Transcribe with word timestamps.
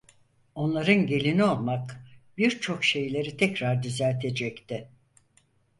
Onların 0.55 1.07
gelini 1.07 1.43
olmak, 1.43 2.03
birçok 2.37 2.83
şeyleri 2.83 3.37
tekrar 3.37 3.83
düzeltecekti. 3.83 4.87